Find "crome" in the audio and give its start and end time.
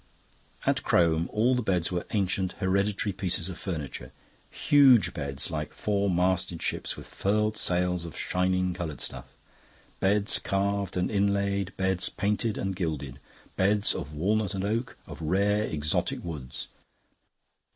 0.81-1.29